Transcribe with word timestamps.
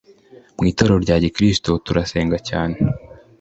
Mu 0.57 0.63
itorero 0.71 0.97
rya 1.05 1.17
gikristo 1.23 1.71
turasenga 1.85 2.37
cyane 2.49 2.75